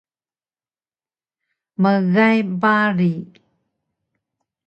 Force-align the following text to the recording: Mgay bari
Mgay 1.81 2.39
bari 2.61 3.11